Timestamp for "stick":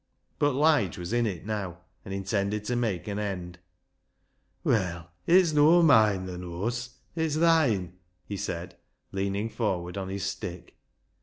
10.25-10.75